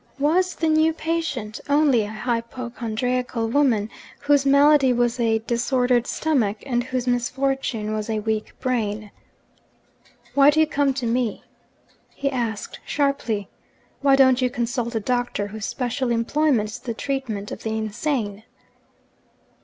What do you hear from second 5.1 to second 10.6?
a disordered stomach and whose misfortune was a weak brain? 'Why do